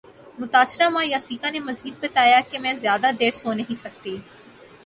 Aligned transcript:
متاثرہ 0.39 0.87
ماں 0.93 1.03
یاسیکا 1.05 1.49
نے 1.53 1.59
مزید 1.67 1.95
بتایا 2.03 2.39
کہ 2.49 2.57
میں 2.63 2.73
زیادہ 2.83 3.09
دیر 3.19 3.33
سو 3.41 3.53
نہیں 3.53 3.77
سکتی 3.83 4.15